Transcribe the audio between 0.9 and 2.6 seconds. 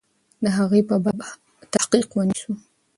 باب تحقیق ونسو.